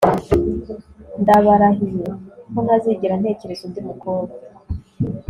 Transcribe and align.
ndabarahiye 1.21 2.07
ko 2.51 2.59
ntazigera 2.65 3.15
ntekereza 3.21 3.61
undi 3.67 3.79
mukobwa 3.89 4.35